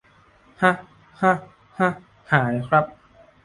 [0.61, 0.71] หะ
[1.21, 1.33] หะ
[1.79, 1.89] หะ
[2.31, 2.85] หายครับ